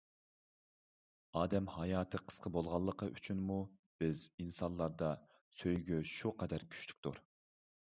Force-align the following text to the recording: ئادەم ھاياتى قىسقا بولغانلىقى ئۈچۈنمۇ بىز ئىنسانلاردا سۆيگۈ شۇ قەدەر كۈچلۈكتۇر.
ئادەم 1.41 1.67
ھاياتى 1.73 2.21
قىسقا 2.31 2.53
بولغانلىقى 2.57 3.11
ئۈچۈنمۇ 3.13 3.61
بىز 4.03 4.27
ئىنسانلاردا 4.41 5.15
سۆيگۈ 5.63 6.05
شۇ 6.19 6.39
قەدەر 6.43 6.69
كۈچلۈكتۇر. 6.75 7.27